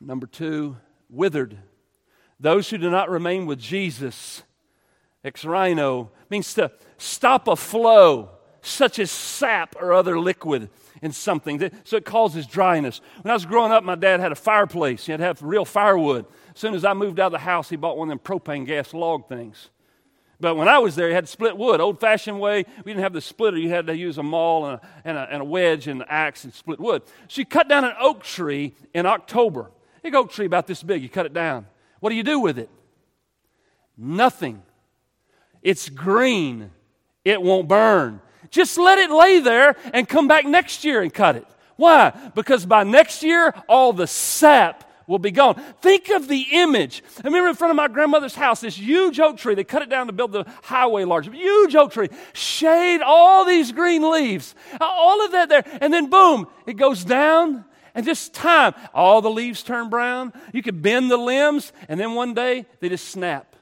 [0.00, 0.76] Number two,
[1.10, 1.58] withered.
[2.38, 4.42] Those who do not remain with Jesus,
[5.24, 8.30] xeraino, means to stop a flow,
[8.66, 10.68] such as sap or other liquid
[11.02, 11.70] in something.
[11.84, 13.00] So it causes dryness.
[13.22, 15.06] When I was growing up, my dad had a fireplace.
[15.06, 16.26] He had to have real firewood.
[16.54, 18.66] As soon as I moved out of the house, he bought one of them propane
[18.66, 19.70] gas log things.
[20.38, 22.64] But when I was there, he had split wood, old fashioned way.
[22.84, 23.56] We didn't have the splitter.
[23.56, 26.08] You had to use a maul and a, and a, and a wedge and an
[26.10, 27.02] axe and split wood.
[27.28, 29.70] So you cut down an oak tree in October.
[30.02, 31.02] Big oak tree about this big.
[31.02, 31.66] You cut it down.
[32.00, 32.68] What do you do with it?
[33.96, 34.62] Nothing.
[35.62, 36.70] It's green.
[37.24, 38.20] It won't burn.
[38.50, 41.46] Just let it lay there and come back next year and cut it.
[41.76, 42.12] Why?
[42.34, 45.54] Because by next year, all the sap will be gone.
[45.80, 47.02] Think of the image.
[47.18, 49.54] I remember in front of my grandmother's house, this huge oak tree.
[49.54, 51.28] They cut it down to build the highway large.
[51.28, 52.08] Huge oak tree.
[52.32, 54.54] Shade, all these green leaves.
[54.80, 55.64] All of that there.
[55.80, 57.64] And then boom, it goes down.
[57.94, 60.34] And just time, all the leaves turn brown.
[60.52, 63.55] You could bend the limbs, and then one day they just snap.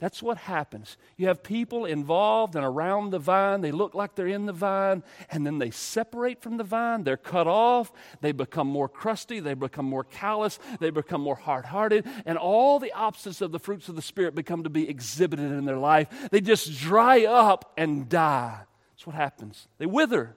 [0.00, 0.96] That's what happens.
[1.18, 3.60] You have people involved and around the vine.
[3.60, 7.04] They look like they're in the vine, and then they separate from the vine.
[7.04, 7.92] They're cut off.
[8.22, 9.40] They become more crusty.
[9.40, 10.58] They become more callous.
[10.80, 12.06] They become more hard hearted.
[12.24, 15.66] And all the opposites of the fruits of the Spirit become to be exhibited in
[15.66, 16.08] their life.
[16.30, 18.62] They just dry up and die.
[18.94, 19.68] That's what happens.
[19.76, 20.34] They wither.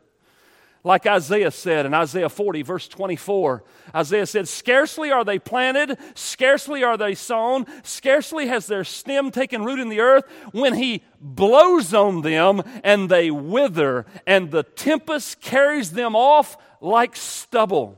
[0.85, 3.63] Like Isaiah said in Isaiah 40, verse 24,
[3.95, 9.63] Isaiah said, Scarcely are they planted, scarcely are they sown, scarcely has their stem taken
[9.63, 15.39] root in the earth, when he blows on them and they wither, and the tempest
[15.39, 17.97] carries them off like stubble.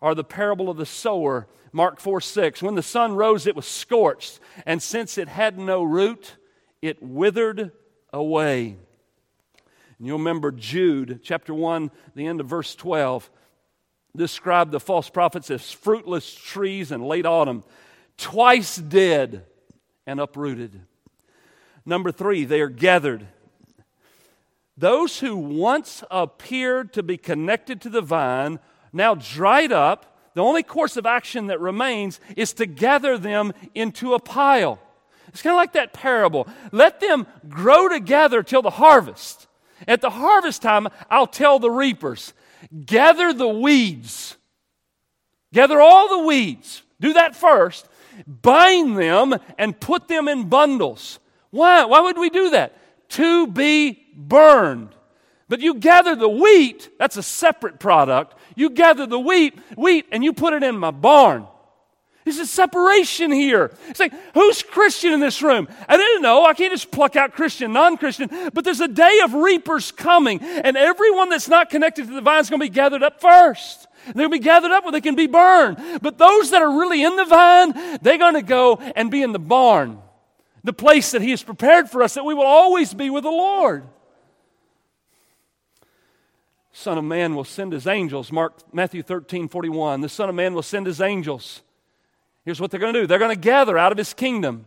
[0.00, 2.62] Or the parable of the sower, Mark 4 6.
[2.62, 6.36] When the sun rose, it was scorched, and since it had no root,
[6.80, 7.72] it withered
[8.12, 8.76] away.
[10.00, 13.28] And you'll remember Jude, chapter 1, the end of verse 12,
[14.16, 17.64] described the false prophets as fruitless trees in late autumn,
[18.16, 19.44] twice dead
[20.06, 20.80] and uprooted.
[21.84, 23.26] Number three, they are gathered.
[24.74, 28.58] Those who once appeared to be connected to the vine,
[28.94, 34.14] now dried up, the only course of action that remains is to gather them into
[34.14, 34.80] a pile.
[35.28, 36.48] It's kind of like that parable.
[36.72, 39.46] Let them grow together till the harvest.
[39.88, 42.32] At the harvest time, I'll tell the reapers,
[42.84, 44.36] gather the weeds.
[45.52, 46.82] Gather all the weeds.
[47.00, 47.88] Do that first.
[48.26, 51.18] Bind them and put them in bundles.
[51.50, 51.84] Why?
[51.84, 52.76] Why would we do that?
[53.10, 54.94] To be burned.
[55.48, 58.36] But you gather the wheat, that's a separate product.
[58.54, 61.48] You gather the wheat, wheat, and you put it in my barn.
[62.24, 63.72] There's a separation here.
[63.88, 65.68] It's like, who's Christian in this room?
[65.88, 66.44] I didn't know.
[66.44, 68.28] I can't just pluck out Christian, non Christian.
[68.52, 72.40] But there's a day of reapers coming, and everyone that's not connected to the vine
[72.40, 73.86] is going to be gathered up first.
[74.14, 75.78] They'll be gathered up where they can be burned.
[76.02, 79.32] But those that are really in the vine, they're going to go and be in
[79.32, 79.98] the barn,
[80.62, 83.30] the place that He has prepared for us, that we will always be with the
[83.30, 83.84] Lord.
[86.72, 88.30] Son of Man will send his angels.
[88.30, 90.00] Mark Matthew 13, 41.
[90.00, 91.62] The Son of Man will send his angels.
[92.44, 94.66] Here's what they're going to do they're going to gather out of his kingdom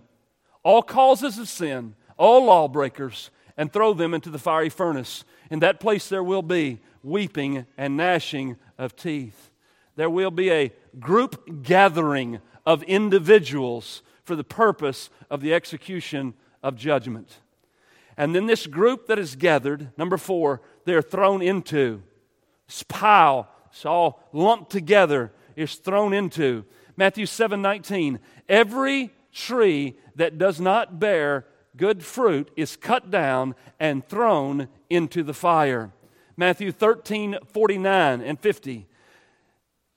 [0.63, 5.25] all causes of sin, all lawbreakers, and throw them into the fiery furnace.
[5.51, 9.51] In that place there will be weeping and gnashing of teeth.
[9.95, 16.77] There will be a group gathering of individuals for the purpose of the execution of
[16.77, 17.39] judgment.
[18.15, 22.01] And then this group that is gathered, number four, they're thrown into.
[22.67, 26.63] This pile, it's all lumped together, is thrown into.
[26.95, 28.19] Matthew 7 19.
[28.47, 35.33] Every tree that does not bear good fruit is cut down and thrown into the
[35.33, 35.91] fire.
[36.37, 38.87] Matthew 13 49 and 50.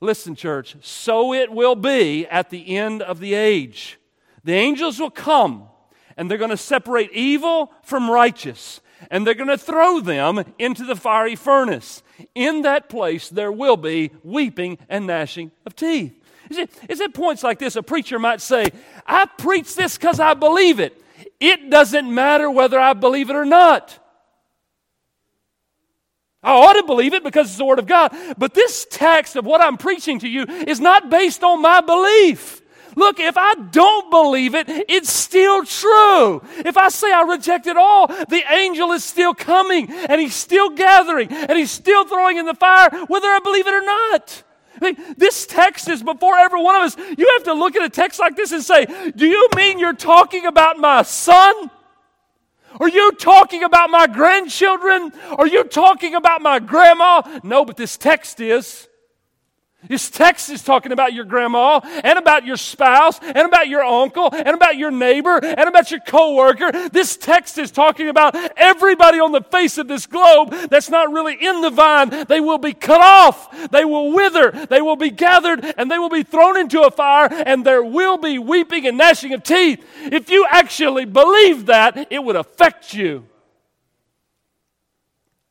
[0.01, 3.99] Listen, church, so it will be at the end of the age.
[4.45, 5.69] The angels will come
[6.17, 8.81] and they're going to separate evil from righteous
[9.11, 12.03] and they're going to throw them into the fiery furnace.
[12.35, 16.23] In that place, there will be weeping and gnashing of teeth.
[16.51, 18.67] Is it, is it points like this a preacher might say,
[19.07, 21.03] I preach this because I believe it.
[21.41, 23.99] It doesn't matter whether I believe it or not.
[26.43, 28.15] I ought to believe it because it's the Word of God.
[28.39, 32.63] But this text of what I'm preaching to you is not based on my belief.
[32.95, 36.43] Look, if I don't believe it, it's still true.
[36.65, 40.71] If I say I reject it all, the angel is still coming and he's still
[40.71, 44.43] gathering and he's still throwing in the fire, whether I believe it or not.
[45.17, 46.97] This text is before every one of us.
[46.97, 49.93] You have to look at a text like this and say, Do you mean you're
[49.93, 51.71] talking about my son?
[52.79, 55.13] Are you talking about my grandchildren?
[55.39, 57.23] Are you talking about my grandma?
[57.43, 58.89] No, but this text is.
[59.89, 64.31] This text is talking about your grandma and about your spouse and about your uncle
[64.33, 66.89] and about your neighbor and about your coworker.
[66.91, 71.35] This text is talking about everybody on the face of this globe that's not really
[71.35, 72.27] in the vine.
[72.29, 73.71] They will be cut off.
[73.71, 74.51] They will wither.
[74.51, 78.19] They will be gathered and they will be thrown into a fire and there will
[78.19, 79.85] be weeping and gnashing of teeth.
[80.03, 83.27] If you actually believe that, it would affect you.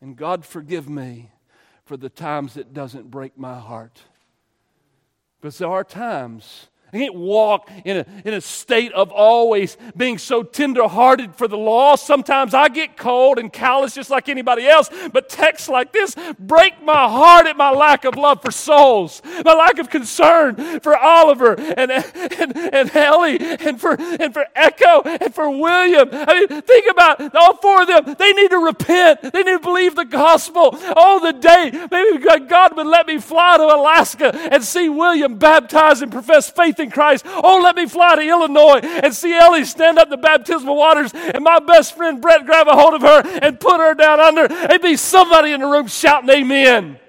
[0.02, 1.32] And God forgive me
[1.86, 4.02] for the times it doesn't break my heart.
[5.46, 11.36] Are times I can't walk in a, in a state of always being so tenderhearted
[11.36, 12.08] for the lost.
[12.08, 16.82] Sometimes I get cold and callous just like anybody else, but texts like this break
[16.82, 21.60] my heart at my lack of love for souls, my lack of concern for Oliver
[21.60, 26.08] and, and, and Ellie and for, and for Echo and for William.
[26.14, 28.16] I mean, think about all four of them.
[28.18, 30.70] They need to repent, they need to believe the gospel.
[30.96, 36.02] Oh, the day maybe God would let me fly to Alaska and see William baptized
[36.02, 37.26] and profess faith in Christ.
[37.28, 41.44] Oh, let me fly to Illinois and see Ellie stand up the baptismal waters and
[41.44, 44.82] my best friend Brett grab a hold of her and put her down under and
[44.82, 47.00] be somebody in the room shouting amen.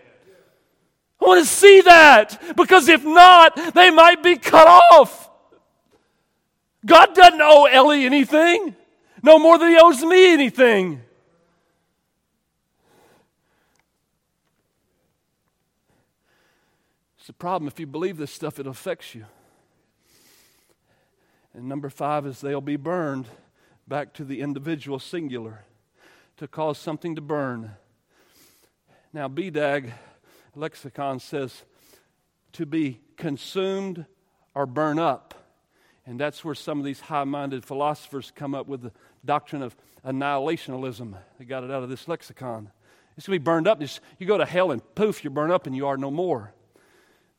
[1.20, 5.30] I want to see that because if not, they might be cut off.
[6.84, 8.76] God doesn't owe Ellie anything,
[9.22, 11.02] no more than He owes me anything.
[17.26, 19.26] It's a problem if you believe this stuff, it affects you.
[21.57, 23.26] And number five is they'll be burned
[23.88, 25.64] back to the individual singular
[26.36, 27.70] to cause something to burn.
[29.14, 29.90] Now, BDAG
[30.54, 31.62] lexicon says
[32.52, 34.04] to be consumed
[34.54, 35.32] or burn up.
[36.04, 38.92] And that's where some of these high minded philosophers come up with the
[39.24, 41.16] doctrine of annihilationism.
[41.38, 42.70] They got it out of this lexicon.
[43.16, 43.80] It's going to be burned up.
[44.18, 46.52] You go to hell and poof, you're burned up and you are no more.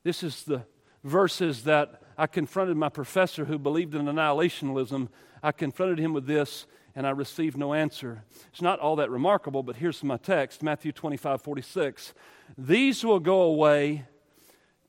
[0.04, 0.64] This is the
[1.04, 5.10] verses that I confronted my professor who believed in annihilationism.
[5.44, 6.66] I confronted him with this,
[6.96, 8.24] and I received no answer.
[8.50, 12.14] It's not all that remarkable, but here's my text Matthew 25 46.
[12.58, 14.06] These will go away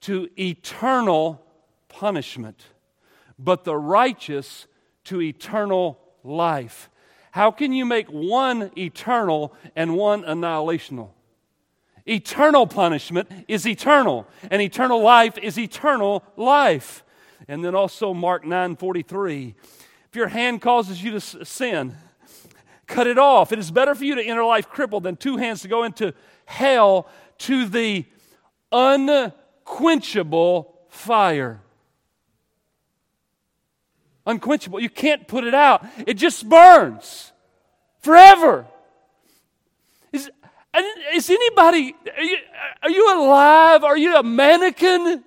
[0.01, 1.45] to eternal
[1.89, 2.65] punishment,
[3.39, 4.67] but the righteous
[5.05, 6.89] to eternal life.
[7.33, 11.11] How can you make one eternal and one annihilational?
[12.07, 17.05] Eternal punishment is eternal, and eternal life is eternal life.
[17.47, 19.55] And then also Mark 9 43.
[20.09, 21.95] If your hand causes you to sin,
[22.87, 23.53] cut it off.
[23.53, 26.15] It is better for you to enter life crippled than two hands to go into
[26.47, 27.07] hell
[27.39, 28.07] to the
[28.73, 31.61] unquenchable fire.
[34.27, 34.81] Unquenchable.
[34.81, 37.33] You can't put it out, it just burns
[38.01, 38.67] forever.
[40.75, 40.85] And
[41.15, 42.37] is anybody, are you,
[42.83, 43.85] are you alive?
[43.85, 45.25] Are you a mannequin?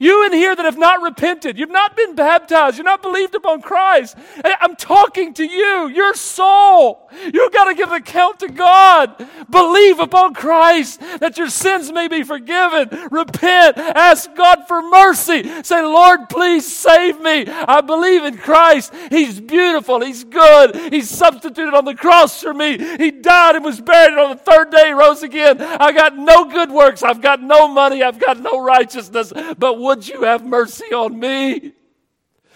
[0.00, 3.62] You in here that have not repented, you've not been baptized, you've not believed upon
[3.62, 4.16] Christ.
[4.44, 7.10] Eh, I'm talking to you, your soul.
[7.32, 9.26] You've got to give account to God.
[9.50, 12.88] Believe upon Christ that your sins may be forgiven.
[13.10, 13.78] Repent.
[13.78, 15.62] Ask God for mercy.
[15.62, 17.46] Say, Lord, please save me.
[17.46, 18.92] I believe in Christ.
[19.10, 20.00] He's beautiful.
[20.00, 20.76] He's good.
[20.92, 22.78] He's substituted on the cross for me.
[22.96, 25.60] He died and was buried and on the third day he rose again.
[25.60, 27.02] I got no good works.
[27.02, 28.02] I've got no money.
[28.02, 29.32] I've got no righteousness.
[29.58, 31.72] But would you have mercy on me?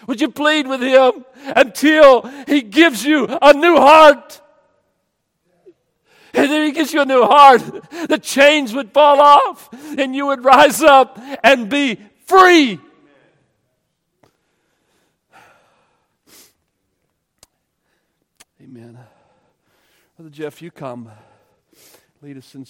[0.06, 1.24] Would you plead with him
[1.56, 4.42] until he gives you a new heart?
[6.34, 7.62] And then he gives you a new heart.
[8.08, 12.78] The chains would fall off and you would rise up and be free.
[18.62, 18.98] Amen.
[20.18, 21.10] Brother Jeff, you come.
[22.20, 22.66] Lead us in